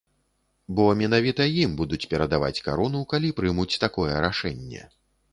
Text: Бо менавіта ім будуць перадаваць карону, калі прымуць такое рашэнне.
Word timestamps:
Бо 0.77 0.85
менавіта 1.01 1.45
ім 1.63 1.75
будуць 1.81 1.99
перадаваць 2.13 2.63
карону, 2.67 3.01
калі 3.11 3.29
прымуць 3.41 3.79
такое 3.85 4.15
рашэнне. 4.25 4.81